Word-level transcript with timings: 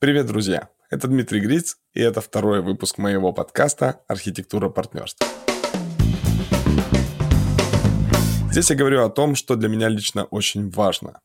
Привет, 0.00 0.28
друзья! 0.28 0.70
Это 0.88 1.08
Дмитрий 1.08 1.40
Гриц, 1.40 1.76
и 1.92 2.00
это 2.00 2.22
второй 2.22 2.62
выпуск 2.62 2.96
моего 2.96 3.34
подкаста 3.34 4.00
«Архитектура 4.08 4.70
партнерств». 4.70 5.22
Здесь 8.50 8.70
я 8.70 8.76
говорю 8.76 9.04
о 9.04 9.10
том, 9.10 9.34
что 9.34 9.56
для 9.56 9.68
меня 9.68 9.90
лично 9.90 10.24
очень 10.24 10.70
важно. 10.70 11.20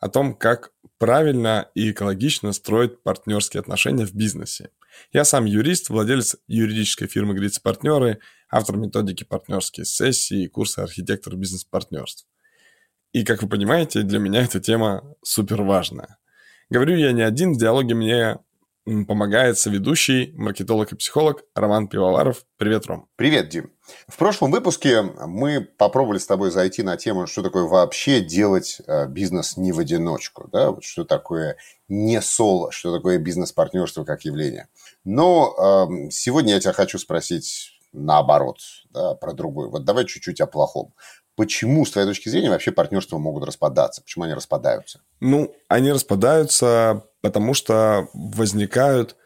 О 0.00 0.10
том, 0.10 0.34
как 0.34 0.72
правильно 0.98 1.70
и 1.74 1.92
экологично 1.92 2.52
строить 2.52 3.02
партнерские 3.02 3.62
отношения 3.62 4.04
в 4.04 4.12
бизнесе. 4.12 4.68
Я 5.14 5.24
сам 5.24 5.46
юрист, 5.46 5.88
владелец 5.88 6.36
юридической 6.46 7.06
фирмы 7.06 7.32
Гриц 7.32 7.58
Партнеры, 7.58 8.18
автор 8.50 8.76
методики 8.76 9.24
партнерские 9.24 9.86
сессии 9.86 10.42
и 10.42 10.48
курса 10.48 10.82
архитектор 10.82 11.36
бизнес-партнерств. 11.36 12.26
И, 13.12 13.24
как 13.24 13.42
вы 13.42 13.48
понимаете, 13.48 14.02
для 14.02 14.18
меня 14.18 14.42
эта 14.42 14.60
тема 14.60 15.16
супер 15.22 15.62
важная. 15.62 16.18
Говорю 16.70 16.96
я 16.96 17.10
не 17.10 17.22
один, 17.22 17.54
в 17.54 17.58
диалоге 17.58 17.96
мне 17.96 18.38
помогает 19.08 19.58
соведущий, 19.58 20.32
маркетолог 20.36 20.92
и 20.92 20.96
психолог 20.96 21.42
Роман 21.56 21.88
Пивоваров. 21.88 22.44
Привет, 22.58 22.86
Ром. 22.86 23.08
Привет, 23.16 23.48
Дим. 23.48 23.72
В 24.06 24.16
прошлом 24.16 24.52
выпуске 24.52 25.02
мы 25.02 25.62
попробовали 25.62 26.18
с 26.18 26.26
тобой 26.26 26.52
зайти 26.52 26.84
на 26.84 26.96
тему, 26.96 27.26
что 27.26 27.42
такое 27.42 27.64
вообще 27.64 28.20
делать 28.20 28.80
э, 28.86 29.08
бизнес 29.08 29.56
не 29.56 29.72
в 29.72 29.80
одиночку, 29.80 30.48
да, 30.52 30.70
вот 30.70 30.84
что 30.84 31.04
такое 31.04 31.56
не 31.88 32.22
соло, 32.22 32.70
что 32.70 32.94
такое 32.96 33.18
бизнес-партнерство 33.18 34.04
как 34.04 34.24
явление. 34.24 34.68
Но 35.02 35.56
э, 35.58 36.10
сегодня 36.12 36.54
я 36.54 36.60
тебя 36.60 36.72
хочу 36.72 36.98
спросить 36.98 37.80
наоборот, 37.92 38.58
да, 38.90 39.14
про 39.14 39.32
другой. 39.32 39.68
Вот 39.70 39.84
давай 39.84 40.04
чуть-чуть 40.04 40.40
о 40.40 40.46
плохом 40.46 40.94
почему, 41.36 41.84
с 41.84 41.90
твоей 41.90 42.06
точки 42.06 42.28
зрения, 42.28 42.50
вообще 42.50 42.72
партнерства 42.72 43.18
могут 43.18 43.44
распадаться? 43.44 44.02
Почему 44.02 44.24
они 44.24 44.34
распадаются? 44.34 45.00
Ну, 45.20 45.54
они 45.68 45.92
распадаются, 45.92 47.04
потому 47.20 47.54
что 47.54 48.08
возникают 48.14 49.16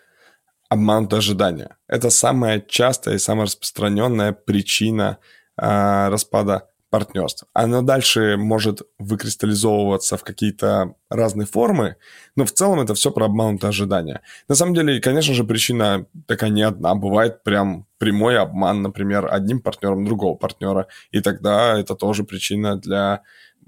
обманутые 0.69 1.19
ожидания. 1.19 1.77
Это 1.89 2.11
самая 2.11 2.61
частая 2.61 3.17
и 3.17 3.19
самая 3.19 3.47
распространенная 3.47 4.33
причина 4.33 5.19
э, 5.57 6.09
распада 6.09 6.69
партнерств. 6.95 7.45
Оно 7.55 7.83
дальше 7.83 8.37
может 8.37 8.83
выкристаллизовываться 9.01 10.17
в 10.17 10.23
какие-то 10.23 10.95
разные 11.11 11.45
формы, 11.45 11.97
но 12.37 12.45
в 12.45 12.53
целом 12.53 12.79
это 12.79 12.95
все 12.95 13.11
про 13.11 13.25
обманутые 13.25 13.71
ожидания. 13.71 14.21
На 14.47 14.55
самом 14.55 14.75
деле, 14.75 15.01
конечно 15.01 15.35
же, 15.35 15.43
причина 15.43 16.07
такая 16.29 16.51
не 16.51 16.63
одна. 16.63 16.95
Бывает 16.95 17.43
прям 17.43 17.89
прямой 17.99 18.39
обман, 18.39 18.83
например, 18.83 19.27
одним 19.29 19.61
партнером 19.61 20.05
другого 20.05 20.37
партнера, 20.37 20.87
и 21.11 21.21
тогда 21.21 21.77
это 21.77 21.97
тоже 21.97 22.23
причина 22.23 22.77
для 22.77 23.23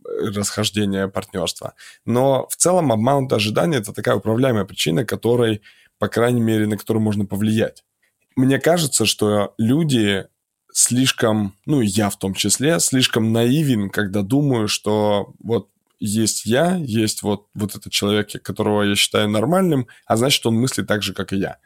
э, 0.05 0.27
расхождения 0.27 1.09
партнерства. 1.09 1.75
Но 2.05 2.47
в 2.49 2.55
целом 2.55 2.93
обманутые 2.93 3.39
ожидания– 3.39 3.79
это 3.81 3.93
такая 3.93 4.15
управляемая 4.15 4.67
причина, 4.67 5.05
которой, 5.05 5.63
по 5.99 6.07
крайней 6.07 6.43
мере, 6.43 6.69
на 6.69 6.77
которую 6.77 7.03
можно 7.03 7.27
повлиять. 7.27 7.83
Мне 8.37 8.61
кажется, 8.61 9.05
что 9.05 9.53
люди 9.59 10.27
слишком, 10.77 11.55
ну, 11.65 11.81
я 11.81 12.11
в 12.11 12.19
том 12.19 12.35
числе, 12.35 12.79
слишком 12.81 13.33
наивен, 13.33 13.89
когда 13.89 14.21
думаю, 14.21 14.69
что 14.69 15.33
вот 15.43 15.71
есть 15.99 16.45
я, 16.45 16.77
есть 16.77 17.23
вот, 17.23 17.47
вот 17.55 17.75
этот 17.75 17.91
человек, 17.91 18.31
которого 18.43 18.83
я 18.83 18.95
считаю 18.95 19.31
нормальным, 19.31 19.89
а 20.05 20.19
значит, 20.19 20.45
он 20.45 20.57
мыслит 20.57 20.87
так 20.87 21.03
же, 21.03 21.15
как 21.15 21.33
и 21.33 21.39
я. 21.39 21.57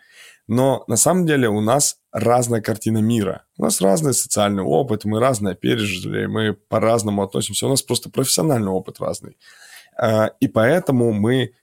Но 0.46 0.84
на 0.86 0.96
самом 0.96 1.26
деле 1.26 1.48
у 1.48 1.60
нас 1.60 1.98
разная 2.12 2.60
картина 2.60 2.98
мира. 2.98 3.46
У 3.58 3.64
нас 3.64 3.80
разный 3.80 4.14
социальный 4.14 4.62
опыт, 4.62 5.04
мы 5.04 5.18
разное 5.18 5.56
пережили, 5.56 6.26
мы 6.26 6.52
по-разному 6.52 7.24
относимся. 7.24 7.66
У 7.66 7.70
нас 7.70 7.82
просто 7.82 8.10
профессиональный 8.10 8.70
опыт 8.70 9.00
разный. 9.00 9.36
А, 9.98 10.26
и 10.38 10.46
поэтому 10.46 11.12
мы 11.12 11.54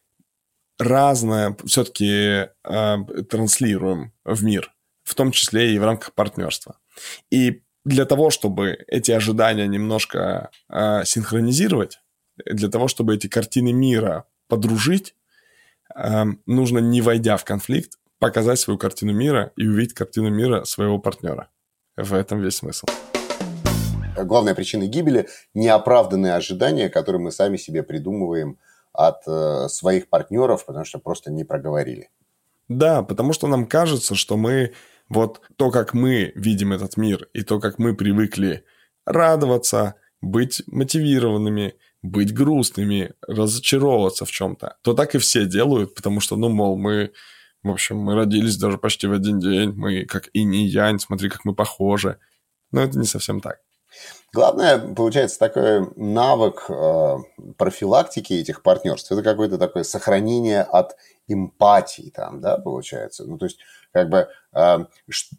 разное 0.77 1.55
все-таки 1.65 2.49
а, 2.65 2.97
транслируем 3.29 4.11
в 4.25 4.43
мир, 4.43 4.73
в 5.05 5.15
том 5.15 5.31
числе 5.31 5.73
и 5.73 5.79
в 5.79 5.85
рамках 5.85 6.13
партнерства. 6.13 6.75
И 7.29 7.61
для 7.85 8.05
того, 8.05 8.29
чтобы 8.29 8.77
эти 8.87 9.11
ожидания 9.11 9.67
немножко 9.67 10.51
э, 10.69 11.03
синхронизировать, 11.05 11.99
для 12.45 12.69
того, 12.69 12.87
чтобы 12.87 13.15
эти 13.15 13.27
картины 13.27 13.71
мира 13.71 14.25
подружить, 14.47 15.15
э, 15.95 16.23
нужно, 16.45 16.79
не 16.79 17.01
войдя 17.01 17.37
в 17.37 17.45
конфликт, 17.45 17.97
показать 18.19 18.59
свою 18.59 18.77
картину 18.77 19.13
мира 19.13 19.51
и 19.55 19.67
увидеть 19.67 19.93
картину 19.93 20.29
мира 20.29 20.63
своего 20.63 20.99
партнера. 20.99 21.49
В 21.95 22.13
этом 22.13 22.41
весь 22.41 22.57
смысл. 22.57 22.87
Главная 24.17 24.55
причина 24.55 24.87
гибели– 24.87 25.27
неоправданные 25.53 26.33
ожидания, 26.33 26.89
которые 26.89 27.21
мы 27.21 27.31
сами 27.31 27.57
себе 27.57 27.83
придумываем 27.83 28.57
от 28.91 29.21
э, 29.27 29.67
своих 29.69 30.09
партнеров, 30.09 30.65
потому 30.65 30.85
что 30.85 30.97
просто 30.99 31.31
не 31.31 31.43
проговорили. 31.43 32.09
Да, 32.67 33.03
потому 33.03 33.31
что 33.33 33.47
нам 33.47 33.67
кажется, 33.67 34.15
что 34.15 34.35
мы 34.35 34.73
вот 35.09 35.41
то, 35.55 35.71
как 35.71 35.93
мы 35.93 36.31
видим 36.35 36.73
этот 36.73 36.97
мир, 36.97 37.29
и 37.33 37.41
то, 37.41 37.59
как 37.59 37.79
мы 37.79 37.95
привыкли 37.95 38.63
радоваться, 39.05 39.95
быть 40.21 40.63
мотивированными, 40.67 41.75
быть 42.01 42.33
грустными, 42.33 43.13
разочаровываться 43.27 44.25
в 44.25 44.31
чем-то, 44.31 44.77
то 44.81 44.93
так 44.93 45.15
и 45.15 45.19
все 45.19 45.45
делают, 45.45 45.95
потому 45.95 46.19
что, 46.19 46.35
ну, 46.35 46.49
мол, 46.49 46.77
мы, 46.77 47.11
в 47.63 47.69
общем, 47.69 47.97
мы 47.97 48.15
родились 48.15 48.57
даже 48.57 48.77
почти 48.77 49.07
в 49.07 49.13
один 49.13 49.39
день, 49.39 49.71
мы 49.71 50.05
как 50.05 50.29
и 50.33 50.43
не 50.43 50.67
янь, 50.67 50.99
смотри, 50.99 51.29
как 51.29 51.45
мы 51.45 51.53
похожи. 51.53 52.17
Но 52.71 52.81
это 52.81 52.99
не 52.99 53.05
совсем 53.05 53.39
так. 53.39 53.59
Главное, 54.33 54.77
получается, 54.77 55.39
такой 55.39 55.87
навык 55.95 56.65
э, 56.69 57.17
профилактики 57.57 58.33
этих 58.33 58.61
партнерств. 58.61 59.11
Это 59.11 59.23
какое-то 59.23 59.57
такое 59.57 59.83
сохранение 59.83 60.61
от 60.61 60.95
эмпатии 61.27 62.11
там, 62.13 62.41
да, 62.41 62.57
получается. 62.57 63.25
Ну, 63.25 63.37
то 63.37 63.45
есть, 63.45 63.59
как 63.93 64.09
бы 64.09 64.27
э, 64.53 64.77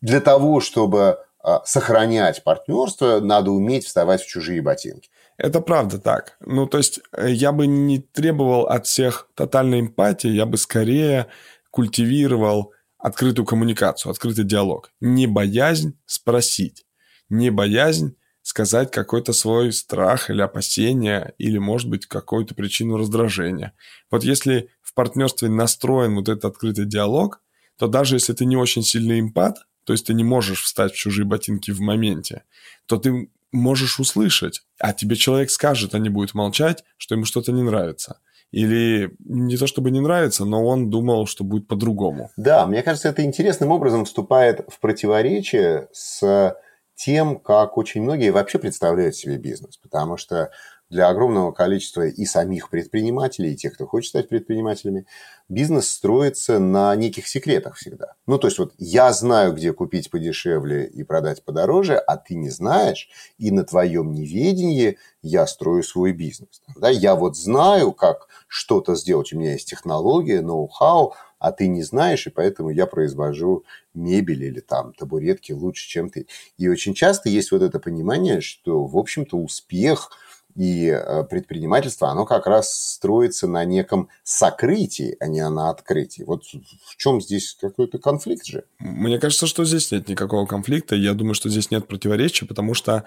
для 0.00 0.20
того, 0.20 0.60
чтобы 0.60 1.18
э, 1.44 1.56
сохранять 1.64 2.42
партнерство, 2.42 3.20
надо 3.20 3.50
уметь 3.50 3.84
вставать 3.84 4.22
в 4.22 4.26
чужие 4.26 4.62
ботинки. 4.62 5.10
Это 5.36 5.60
правда 5.60 5.98
так. 5.98 6.36
Ну, 6.40 6.66
то 6.66 6.78
есть, 6.78 7.00
я 7.16 7.52
бы 7.52 7.66
не 7.66 8.00
требовал 8.00 8.66
от 8.66 8.86
всех 8.86 9.28
тотальной 9.34 9.80
эмпатии, 9.80 10.28
я 10.28 10.46
бы 10.46 10.56
скорее 10.56 11.26
культивировал 11.70 12.72
открытую 12.98 13.46
коммуникацию, 13.46 14.10
открытый 14.10 14.44
диалог. 14.44 14.90
Не 15.00 15.26
боязнь 15.26 15.96
спросить, 16.06 16.84
не 17.28 17.50
боязнь 17.50 18.16
сказать 18.48 18.90
какой-то 18.90 19.34
свой 19.34 19.74
страх 19.74 20.30
или 20.30 20.40
опасение, 20.40 21.34
или, 21.36 21.58
может 21.58 21.90
быть, 21.90 22.06
какую-то 22.06 22.54
причину 22.54 22.96
раздражения. 22.96 23.74
Вот 24.10 24.24
если 24.24 24.70
в 24.80 24.94
партнерстве 24.94 25.50
настроен 25.50 26.14
вот 26.14 26.30
этот 26.30 26.46
открытый 26.46 26.86
диалог, 26.86 27.42
то 27.78 27.88
даже 27.88 28.16
если 28.16 28.32
ты 28.32 28.46
не 28.46 28.56
очень 28.56 28.82
сильный 28.82 29.20
эмпат, 29.20 29.58
то 29.84 29.92
есть 29.92 30.06
ты 30.06 30.14
не 30.14 30.24
можешь 30.24 30.62
встать 30.62 30.94
в 30.94 30.96
чужие 30.96 31.26
ботинки 31.26 31.72
в 31.72 31.80
моменте, 31.80 32.44
то 32.86 32.96
ты 32.96 33.30
можешь 33.52 34.00
услышать, 34.00 34.62
а 34.78 34.94
тебе 34.94 35.16
человек 35.16 35.50
скажет, 35.50 35.94
а 35.94 35.98
не 35.98 36.08
будет 36.08 36.32
молчать, 36.32 36.84
что 36.96 37.16
ему 37.16 37.26
что-то 37.26 37.52
не 37.52 37.62
нравится. 37.62 38.18
Или 38.50 39.14
не 39.26 39.58
то 39.58 39.66
чтобы 39.66 39.90
не 39.90 40.00
нравится, 40.00 40.46
но 40.46 40.64
он 40.64 40.88
думал, 40.88 41.26
что 41.26 41.44
будет 41.44 41.68
по-другому. 41.68 42.30
Да, 42.38 42.64
мне 42.64 42.82
кажется, 42.82 43.10
это 43.10 43.22
интересным 43.22 43.72
образом 43.72 44.06
вступает 44.06 44.64
в 44.68 44.80
противоречие 44.80 45.88
с 45.92 46.56
тем, 46.98 47.38
как 47.38 47.78
очень 47.78 48.02
многие 48.02 48.30
вообще 48.30 48.58
представляют 48.58 49.14
себе 49.14 49.38
бизнес. 49.38 49.76
Потому 49.76 50.16
что 50.16 50.50
для 50.90 51.08
огромного 51.08 51.52
количества 51.52 52.06
и 52.06 52.24
самих 52.24 52.70
предпринимателей, 52.70 53.52
и 53.52 53.56
тех, 53.56 53.74
кто 53.74 53.86
хочет 53.86 54.10
стать 54.10 54.28
предпринимателями, 54.28 55.06
бизнес 55.48 55.88
строится 55.88 56.58
на 56.58 56.94
неких 56.96 57.28
секретах 57.28 57.76
всегда. 57.76 58.14
Ну, 58.26 58.38
то 58.38 58.46
есть 58.46 58.58
вот 58.58 58.72
я 58.78 59.12
знаю, 59.12 59.52
где 59.54 59.72
купить 59.72 60.10
подешевле 60.10 60.86
и 60.86 61.02
продать 61.02 61.44
подороже, 61.44 61.96
а 61.96 62.16
ты 62.16 62.34
не 62.34 62.50
знаешь, 62.50 63.08
и 63.38 63.50
на 63.50 63.64
твоем 63.64 64.12
неведении 64.12 64.98
я 65.22 65.46
строю 65.46 65.82
свой 65.82 66.12
бизнес. 66.12 66.62
Да? 66.76 66.88
Я 66.88 67.14
вот 67.14 67.36
знаю, 67.36 67.92
как 67.92 68.28
что-то 68.46 68.94
сделать, 68.94 69.32
у 69.32 69.38
меня 69.38 69.52
есть 69.52 69.68
технология, 69.68 70.40
ноу-хау, 70.40 71.14
а 71.38 71.52
ты 71.52 71.68
не 71.68 71.82
знаешь, 71.82 72.26
и 72.26 72.30
поэтому 72.30 72.70
я 72.70 72.86
произвожу 72.86 73.64
мебель 73.94 74.44
или 74.44 74.60
там 74.60 74.92
табуретки 74.94 75.52
лучше, 75.52 75.88
чем 75.88 76.10
ты. 76.10 76.26
И 76.56 76.68
очень 76.68 76.94
часто 76.94 77.28
есть 77.28 77.52
вот 77.52 77.62
это 77.62 77.78
понимание, 77.78 78.40
что, 78.40 78.84
в 78.84 78.96
общем-то, 78.96 79.36
успех 79.36 80.10
и 80.58 80.88
э, 80.88 81.22
предпринимательство, 81.22 82.08
оно 82.08 82.26
как 82.26 82.48
раз 82.48 82.94
строится 82.94 83.46
на 83.46 83.64
неком 83.64 84.08
сокрытии, 84.24 85.16
а 85.20 85.28
не 85.28 85.48
на 85.48 85.70
открытии. 85.70 86.24
Вот 86.24 86.42
в 86.44 86.96
чем 86.96 87.20
здесь 87.20 87.56
какой-то 87.60 87.98
конфликт 87.98 88.44
же? 88.44 88.64
Мне 88.80 89.20
кажется, 89.20 89.46
что 89.46 89.64
здесь 89.64 89.92
нет 89.92 90.08
никакого 90.08 90.46
конфликта. 90.46 90.96
Я 90.96 91.14
думаю, 91.14 91.34
что 91.34 91.48
здесь 91.48 91.70
нет 91.70 91.86
противоречия, 91.86 92.44
потому 92.44 92.74
что 92.74 93.04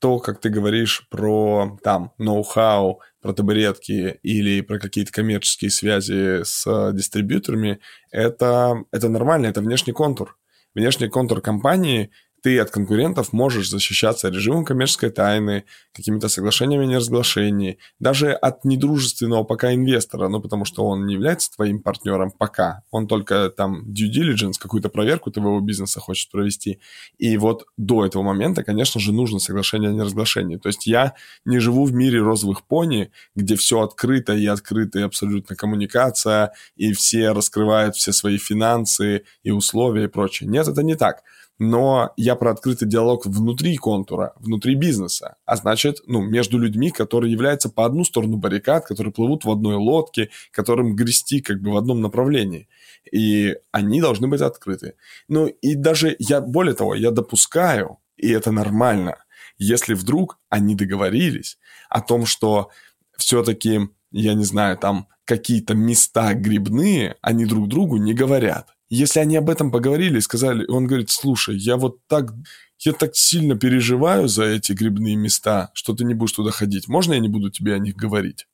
то, 0.00 0.18
как 0.18 0.40
ты 0.40 0.48
говоришь 0.48 1.06
про 1.08 1.78
там 1.84 2.12
ноу-хау, 2.18 3.00
про 3.20 3.32
табуретки 3.32 4.18
или 4.24 4.60
про 4.60 4.80
какие-то 4.80 5.12
коммерческие 5.12 5.70
связи 5.70 6.42
с 6.42 6.92
дистрибьюторами, 6.92 7.78
это, 8.10 8.82
это 8.90 9.08
нормально, 9.08 9.46
это 9.46 9.60
внешний 9.60 9.92
контур. 9.92 10.36
Внешний 10.74 11.08
контур 11.08 11.40
компании 11.40 12.10
ты 12.42 12.58
от 12.58 12.70
конкурентов 12.70 13.32
можешь 13.32 13.68
защищаться 13.68 14.28
режимом 14.28 14.64
коммерческой 14.64 15.10
тайны, 15.10 15.64
какими-то 15.92 16.28
соглашениями 16.28 16.84
о 16.84 16.88
неразглашении, 16.88 17.78
даже 17.98 18.32
от 18.32 18.64
недружественного 18.64 19.44
пока 19.44 19.74
инвестора, 19.74 20.28
ну, 20.28 20.40
потому 20.40 20.64
что 20.64 20.84
он 20.84 21.06
не 21.06 21.14
является 21.14 21.50
твоим 21.54 21.80
партнером 21.80 22.30
пока, 22.30 22.82
он 22.90 23.06
только 23.06 23.50
там 23.50 23.84
due 23.88 24.10
diligence, 24.10 24.54
какую-то 24.58 24.88
проверку 24.88 25.30
твоего 25.30 25.60
бизнеса 25.60 26.00
хочет 26.00 26.30
провести. 26.30 26.80
И 27.18 27.36
вот 27.36 27.66
до 27.76 28.04
этого 28.06 28.22
момента, 28.22 28.62
конечно 28.62 29.00
же, 29.00 29.12
нужно 29.12 29.38
соглашение 29.38 29.90
о 29.90 29.92
неразглашении. 29.92 30.56
То 30.56 30.68
есть 30.68 30.86
я 30.86 31.14
не 31.44 31.58
живу 31.58 31.84
в 31.84 31.92
мире 31.92 32.20
розовых 32.20 32.66
пони, 32.66 33.10
где 33.34 33.56
все 33.56 33.80
открыто 33.80 34.34
и 34.34 34.46
открытая 34.46 35.06
абсолютно 35.06 35.56
коммуникация, 35.56 36.52
и 36.76 36.92
все 36.92 37.32
раскрывают 37.32 37.96
все 37.96 38.12
свои 38.12 38.38
финансы 38.38 39.24
и 39.42 39.50
условия 39.50 40.04
и 40.04 40.08
прочее. 40.08 40.48
Нет, 40.48 40.68
это 40.68 40.82
не 40.82 40.94
так 40.94 41.22
но 41.58 42.12
я 42.16 42.36
про 42.36 42.52
открытый 42.52 42.88
диалог 42.88 43.26
внутри 43.26 43.76
контура, 43.76 44.32
внутри 44.36 44.74
бизнеса, 44.74 45.36
а 45.44 45.56
значит, 45.56 46.00
ну, 46.06 46.22
между 46.22 46.58
людьми, 46.58 46.90
которые 46.90 47.32
являются 47.32 47.68
по 47.68 47.84
одну 47.84 48.04
сторону 48.04 48.36
баррикад, 48.36 48.86
которые 48.86 49.12
плывут 49.12 49.44
в 49.44 49.50
одной 49.50 49.74
лодке, 49.74 50.30
которым 50.52 50.94
грести 50.94 51.40
как 51.40 51.60
бы 51.60 51.72
в 51.72 51.76
одном 51.76 52.00
направлении. 52.00 52.68
И 53.10 53.56
они 53.72 54.00
должны 54.00 54.28
быть 54.28 54.40
открыты. 54.40 54.94
Ну, 55.28 55.46
и 55.46 55.74
даже 55.74 56.14
я, 56.18 56.40
более 56.40 56.74
того, 56.74 56.94
я 56.94 57.10
допускаю, 57.10 57.98
и 58.16 58.30
это 58.30 58.52
нормально, 58.52 59.16
если 59.58 59.94
вдруг 59.94 60.38
они 60.48 60.76
договорились 60.76 61.58
о 61.88 62.00
том, 62.00 62.26
что 62.26 62.70
все-таки, 63.16 63.88
я 64.12 64.34
не 64.34 64.44
знаю, 64.44 64.78
там 64.78 65.08
какие-то 65.24 65.74
места 65.74 66.34
грибные, 66.34 67.16
они 67.20 67.44
друг 67.44 67.68
другу 67.68 67.96
не 67.96 68.14
говорят. 68.14 68.77
Если 68.90 69.20
они 69.20 69.36
об 69.36 69.50
этом 69.50 69.70
поговорили 69.70 70.18
и 70.18 70.22
сказали, 70.22 70.66
он 70.66 70.86
говорит, 70.86 71.10
слушай, 71.10 71.56
я 71.56 71.76
вот 71.76 71.98
так, 72.06 72.32
я 72.78 72.92
так 72.92 73.14
сильно 73.14 73.58
переживаю 73.58 74.28
за 74.28 74.44
эти 74.44 74.72
грибные 74.72 75.16
места, 75.16 75.70
что 75.74 75.94
ты 75.94 76.04
не 76.04 76.14
будешь 76.14 76.32
туда 76.32 76.50
ходить. 76.50 76.88
Можно 76.88 77.14
я 77.14 77.20
не 77.20 77.28
буду 77.28 77.50
тебе 77.50 77.74
о 77.74 77.78
них 77.78 77.96
говорить? 77.96 78.46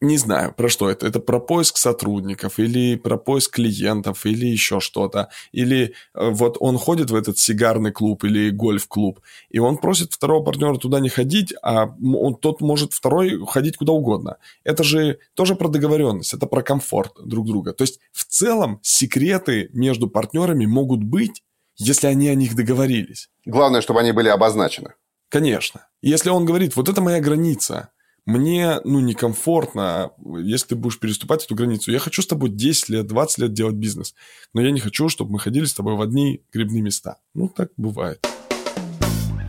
Не 0.00 0.16
знаю, 0.16 0.54
про 0.54 0.70
что 0.70 0.88
это. 0.88 1.06
Это 1.06 1.20
про 1.20 1.38
поиск 1.38 1.76
сотрудников, 1.76 2.58
или 2.58 2.96
про 2.96 3.18
поиск 3.18 3.54
клиентов, 3.54 4.24
или 4.24 4.46
еще 4.46 4.80
что-то. 4.80 5.28
Или 5.52 5.92
э, 6.14 6.30
вот 6.30 6.56
он 6.60 6.78
ходит 6.78 7.10
в 7.10 7.14
этот 7.14 7.38
сигарный 7.38 7.92
клуб 7.92 8.24
или 8.24 8.48
гольф-клуб, 8.48 9.20
и 9.50 9.58
он 9.58 9.76
просит 9.76 10.12
второго 10.12 10.42
партнера 10.42 10.76
туда 10.76 11.00
не 11.00 11.10
ходить, 11.10 11.52
а 11.62 11.94
он, 12.02 12.34
тот 12.36 12.62
может 12.62 12.94
второй 12.94 13.44
ходить 13.46 13.76
куда 13.76 13.92
угодно. 13.92 14.38
Это 14.64 14.84
же 14.84 15.18
тоже 15.34 15.54
про 15.54 15.68
договоренность, 15.68 16.32
это 16.32 16.46
про 16.46 16.62
комфорт 16.62 17.12
друг 17.22 17.46
друга. 17.46 17.74
То 17.74 17.82
есть 17.82 18.00
в 18.12 18.24
целом 18.24 18.80
секреты 18.82 19.68
между 19.74 20.08
партнерами 20.08 20.64
могут 20.64 21.04
быть, 21.04 21.42
если 21.76 22.06
они 22.06 22.28
о 22.28 22.34
них 22.34 22.56
договорились. 22.56 23.28
Главное, 23.44 23.82
чтобы 23.82 24.00
они 24.00 24.12
были 24.12 24.28
обозначены. 24.28 24.94
Конечно. 25.28 25.88
Если 26.00 26.30
он 26.30 26.44
говорит, 26.44 26.76
вот 26.76 26.88
это 26.88 27.00
моя 27.00 27.20
граница, 27.20 27.90
мне, 28.26 28.80
ну, 28.84 29.00
некомфортно, 29.00 30.12
если 30.24 30.68
ты 30.68 30.76
будешь 30.76 30.98
переступать 30.98 31.44
эту 31.44 31.54
границу. 31.54 31.92
Я 31.92 31.98
хочу 31.98 32.22
с 32.22 32.26
тобой 32.26 32.48
10 32.48 32.88
лет, 32.88 33.06
20 33.06 33.38
лет 33.38 33.52
делать 33.52 33.74
бизнес, 33.74 34.14
но 34.54 34.62
я 34.62 34.70
не 34.70 34.80
хочу, 34.80 35.08
чтобы 35.08 35.32
мы 35.32 35.38
ходили 35.38 35.66
с 35.66 35.74
тобой 35.74 35.94
в 35.94 36.00
одни 36.00 36.42
грибные 36.52 36.82
места. 36.82 37.18
Ну, 37.34 37.48
так 37.48 37.70
бывает. 37.76 38.26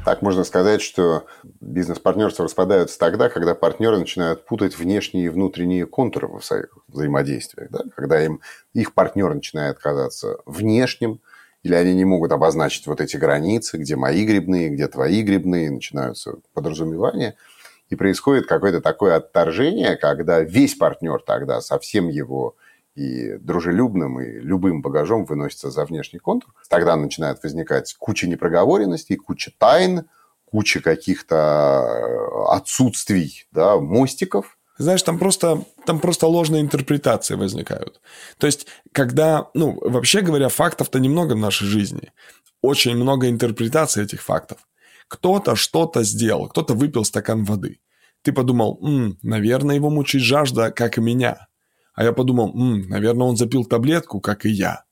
Так 0.04 0.22
можно 0.22 0.44
сказать, 0.44 0.81
что 0.81 1.25
бизнес-партнерства 1.62 2.45
распадаются 2.45 3.00
тогда, 3.00 3.30
когда 3.30 3.56
партнеры 3.56 3.98
начинают 3.98 4.45
путать 4.45 4.78
внешние 4.78 5.25
и 5.25 5.30
внутренние 5.30 5.88
контуры 5.88 6.28
в 6.28 6.42
своих 6.42 6.78
взаимодействиях. 6.88 7.71
Да? 7.71 7.80
Когда 7.95 8.24
им, 8.24 8.42
их 8.74 8.94
партнер 8.94 9.33
начинает 9.33 9.80
казаться 9.80 10.38
внешним, 10.45 11.21
или 11.63 11.74
они 11.74 11.95
не 11.95 12.06
могут 12.06 12.31
обозначить 12.33 12.86
вот 12.86 13.01
эти 13.01 13.18
границы, 13.18 13.78
где 13.78 13.95
мои 13.95 14.25
грибные, 14.25 14.69
где 14.69 14.88
твои 14.88 15.24
грибные, 15.24 15.71
начинаются 15.71 16.36
подразумевания– 16.54 17.36
и 17.89 17.95
происходит 17.95 18.47
какое-то 18.47 18.81
такое 18.81 19.15
отторжение, 19.15 19.95
когда 19.95 20.41
весь 20.41 20.75
партнер 20.75 21.21
тогда 21.21 21.61
со 21.61 21.79
всем 21.79 22.07
его 22.09 22.55
и 22.95 23.37
дружелюбным, 23.37 24.21
и 24.21 24.39
любым 24.39 24.81
багажом 24.81 25.25
выносится 25.25 25.69
за 25.69 25.85
внешний 25.85 26.19
контур. 26.19 26.53
Тогда 26.69 26.95
начинает 26.95 27.43
возникать 27.43 27.93
куча 27.99 28.27
непроговоренностей, 28.27 29.17
куча 29.17 29.51
тайн, 29.57 30.05
куча 30.45 30.79
каких-то 30.79 31.35
э, 31.35 32.55
отсутствий, 32.55 33.47
да, 33.51 33.77
мостиков. 33.77 34.57
Знаешь, 34.77 35.03
там 35.03 35.19
просто, 35.19 35.63
там 35.85 35.99
просто 35.99 36.27
ложные 36.27 36.61
интерпретации 36.61 37.35
возникают. 37.35 38.01
То 38.37 38.47
есть, 38.47 38.67
когда, 38.91 39.49
ну, 39.53 39.77
вообще 39.81 40.21
говоря, 40.21 40.49
фактов-то 40.49 40.99
немного 40.99 41.33
в 41.33 41.37
нашей 41.37 41.67
жизни. 41.67 42.13
Очень 42.61 42.95
много 42.95 43.29
интерпретаций 43.29 44.03
этих 44.03 44.21
фактов. 44.21 44.59
Кто-то 45.07 45.56
что-то 45.56 46.04
сделал, 46.04 46.48
кто-то 46.48 46.74
выпил 46.74 47.06
стакан 47.06 47.44
воды. 47.44 47.80
Ты 48.24 48.34
подумал, 48.34 48.80
М, 48.81 49.18
наверное, 49.22 49.75
его 49.75 49.90
мучает 49.90 50.24
жажда, 50.24 50.72
как 50.72 50.98
и 50.98 51.02
меня. 51.02 51.48
А 51.94 52.04
я 52.04 52.12
подумал, 52.12 52.50
М, 52.56 52.88
наверное, 52.90 53.28
он 53.28 53.38
запил 53.38 53.66
таблетку, 53.66 54.19
как 54.19 54.46
и 54.46 54.50
я. 54.50 54.84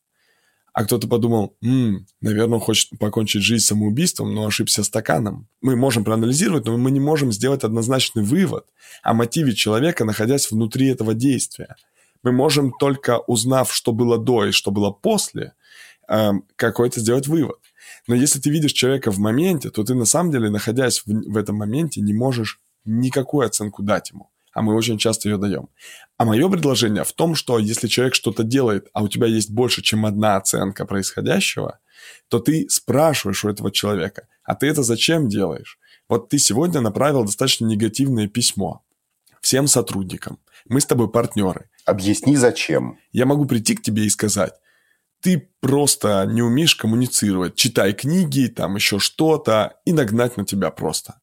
А 0.74 0.86
кто-то 0.86 1.08
подумал, 1.08 1.56
М, 1.64 2.08
наверное, 2.22 2.56
он 2.56 2.62
хочет 2.62 2.98
покончить 3.00 3.44
жизнь 3.44 3.66
самоубийством, 3.66 4.34
но 4.34 4.48
ошибся 4.48 4.84
стаканом. 4.84 5.48
Мы 5.62 5.76
можем 5.76 6.04
проанализировать, 6.04 6.66
но 6.66 6.78
мы 6.78 6.92
не 6.92 7.00
можем 7.00 7.32
сделать 7.32 7.64
однозначный 7.64 8.24
вывод 8.24 8.66
о 9.04 9.14
мотиве 9.14 9.54
человека, 9.54 10.04
находясь 10.06 10.50
внутри 10.50 10.88
этого 10.88 11.14
действия. 11.14 11.76
Мы 12.24 12.32
можем 12.32 12.72
только 12.80 13.20
узнав, 13.20 13.74
что 13.74 13.92
было 13.92 14.18
до 14.18 14.46
и 14.46 14.52
что 14.52 14.72
было 14.72 14.90
после, 14.92 15.54
какой-то 16.56 17.00
сделать 17.00 17.28
вывод. 17.28 17.60
Но 18.08 18.16
если 18.16 18.40
ты 18.40 18.50
видишь 18.50 18.74
человека 18.74 19.12
в 19.12 19.20
моменте, 19.20 19.70
то 19.70 19.84
ты 19.84 19.96
на 19.96 20.06
самом 20.06 20.32
деле, 20.32 20.50
находясь 20.50 21.00
в, 21.00 21.08
в 21.08 21.38
этом 21.38 21.56
моменте, 21.58 22.02
не 22.02 22.14
можешь 22.14 22.60
никакую 22.86 23.46
оценку 23.46 23.84
дать 23.84 24.12
ему. 24.12 24.30
А 24.54 24.62
мы 24.62 24.76
очень 24.76 24.98
часто 24.98 25.30
ее 25.30 25.38
даем. 25.38 25.70
А 26.18 26.26
мое 26.26 26.48
предложение 26.48 27.04
в 27.04 27.14
том, 27.14 27.34
что 27.34 27.58
если 27.58 27.88
человек 27.88 28.14
что-то 28.14 28.44
делает, 28.44 28.88
а 28.94 29.02
у 29.02 29.08
тебя 29.08 29.28
есть 29.28 29.50
больше, 29.50 29.82
чем 29.82 30.06
одна 30.06 30.36
оценка 30.36 30.86
происходящего, 30.86 31.80
то 32.28 32.40
ты 32.40 32.68
спрашиваешь 32.70 33.44
у 33.44 33.50
этого 33.50 33.72
человека, 33.72 34.28
а 34.44 34.56
ты 34.56 34.68
это 34.68 34.84
зачем 34.84 35.28
делаешь? 35.28 35.80
Вот 36.08 36.30
ты 36.30 36.38
сегодня 36.38 36.82
направил 36.82 37.24
достаточно 37.24 37.66
негативное 37.66 38.28
письмо 38.28 38.84
всем 39.44 39.68
сотрудникам. 39.68 40.40
Мы 40.68 40.80
с 40.80 40.86
тобой 40.86 41.12
партнеры. 41.12 41.70
Объясни, 41.86 42.38
зачем. 42.38 42.98
Я 43.12 43.26
могу 43.26 43.46
прийти 43.46 43.76
к 43.76 43.82
тебе 43.82 44.06
и 44.06 44.10
сказать, 44.10 44.54
ты 45.24 45.50
просто 45.62 46.26
не 46.30 46.42
умеешь 46.42 46.76
коммуницировать. 46.76 47.56
Читай 47.56 47.94
книги, 47.94 48.48
там 48.48 48.76
еще 48.76 49.00
что-то, 49.00 49.78
и 49.86 49.94
нагнать 49.94 50.36
на 50.38 50.46
тебя 50.46 50.70
просто. 50.70 51.22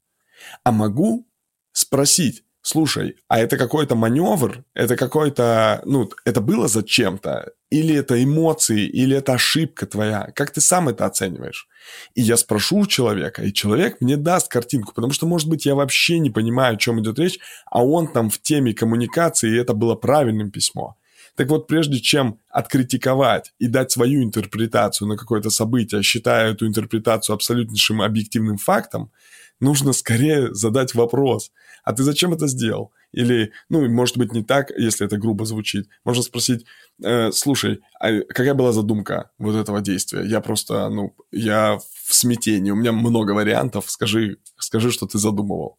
А 0.64 0.72
могу 0.72 1.28
спросить, 1.72 2.42
слушай, 2.62 3.16
а 3.28 3.38
это 3.38 3.58
какой-то 3.58 3.96
маневр? 3.96 4.64
Это 4.72 4.96
какой-то, 4.96 5.82
ну, 5.84 6.10
это 6.24 6.40
было 6.40 6.66
зачем-то? 6.66 7.52
Или 7.68 7.94
это 7.94 8.24
эмоции, 8.24 8.86
или 8.86 9.14
это 9.14 9.34
ошибка 9.34 9.86
твоя? 9.86 10.32
Как 10.34 10.50
ты 10.50 10.62
сам 10.62 10.88
это 10.88 11.04
оцениваешь? 11.04 11.68
И 12.14 12.22
я 12.22 12.38
спрошу 12.38 12.78
у 12.78 12.86
человека, 12.86 13.42
и 13.42 13.52
человек 13.52 14.00
мне 14.00 14.16
даст 14.16 14.48
картинку, 14.48 14.94
потому 14.94 15.12
что, 15.12 15.26
может 15.26 15.48
быть, 15.48 15.66
я 15.66 15.74
вообще 15.74 16.18
не 16.18 16.30
понимаю, 16.30 16.74
о 16.74 16.78
чем 16.78 17.00
идет 17.00 17.18
речь, 17.18 17.38
а 17.70 17.84
он 17.84 18.08
там 18.08 18.30
в 18.30 18.40
теме 18.40 18.72
коммуникации, 18.72 19.52
и 19.52 19.58
это 19.58 19.74
было 19.74 19.94
правильным 19.94 20.50
письмо. 20.50 20.96
Так 21.40 21.48
вот, 21.48 21.66
прежде 21.66 22.00
чем 22.00 22.38
откритиковать 22.50 23.54
и 23.58 23.66
дать 23.66 23.90
свою 23.90 24.22
интерпретацию 24.22 25.08
на 25.08 25.16
какое-то 25.16 25.48
событие, 25.48 26.02
считая 26.02 26.52
эту 26.52 26.66
интерпретацию 26.66 27.32
абсолютнейшим 27.32 28.02
объективным 28.02 28.58
фактом, 28.58 29.10
нужно 29.58 29.94
скорее 29.94 30.52
задать 30.52 30.94
вопрос, 30.94 31.50
а 31.82 31.94
ты 31.94 32.02
зачем 32.02 32.34
это 32.34 32.46
сделал? 32.46 32.92
Или, 33.12 33.52
ну, 33.70 33.88
может 33.88 34.18
быть, 34.18 34.34
не 34.34 34.44
так, 34.44 34.70
если 34.76 35.06
это 35.06 35.16
грубо 35.16 35.46
звучит. 35.46 35.88
Можно 36.04 36.22
спросить, 36.22 36.66
э, 37.02 37.32
слушай, 37.32 37.80
а 37.98 38.20
какая 38.20 38.52
была 38.52 38.72
задумка 38.72 39.30
вот 39.38 39.56
этого 39.56 39.80
действия? 39.80 40.22
Я 40.26 40.42
просто, 40.42 40.90
ну, 40.90 41.14
я 41.32 41.78
в 42.04 42.14
смятении, 42.14 42.70
у 42.70 42.76
меня 42.76 42.92
много 42.92 43.30
вариантов, 43.30 43.90
скажи, 43.90 44.36
скажи, 44.58 44.90
что 44.90 45.06
ты 45.06 45.16
задумывал. 45.18 45.78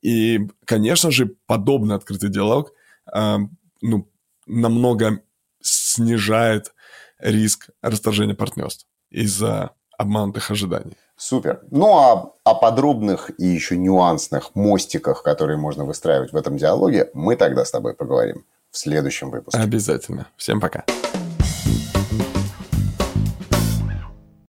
И, 0.00 0.46
конечно 0.64 1.10
же, 1.10 1.34
подобный 1.46 1.96
открытый 1.96 2.30
диалог, 2.30 2.70
э, 3.12 3.38
ну, 3.80 4.08
намного 4.52 5.20
снижает 5.60 6.72
риск 7.18 7.70
расторжения 7.80 8.34
партнерств 8.34 8.86
из-за 9.10 9.70
обманутых 9.96 10.50
ожиданий. 10.50 10.96
Супер. 11.16 11.60
Ну 11.70 11.98
а 11.98 12.32
о 12.44 12.54
подробных 12.54 13.30
и 13.38 13.46
еще 13.46 13.76
нюансных 13.76 14.54
мостиках, 14.54 15.22
которые 15.22 15.56
можно 15.56 15.84
выстраивать 15.84 16.32
в 16.32 16.36
этом 16.36 16.56
диалоге, 16.56 17.10
мы 17.14 17.36
тогда 17.36 17.64
с 17.64 17.70
тобой 17.70 17.94
поговорим 17.94 18.44
в 18.70 18.78
следующем 18.78 19.30
выпуске. 19.30 19.60
Обязательно. 19.60 20.26
Всем 20.36 20.60
пока. 20.60 20.84